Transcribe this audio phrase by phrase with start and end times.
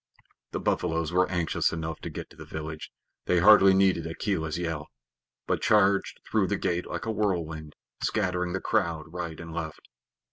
[0.49, 2.89] The buffaloes were anxious enough to get to the village.
[3.25, 4.87] They hardly needed Akela's yell,
[5.45, 9.89] but charged through the gate like a whirlwind, scattering the crowd right and left.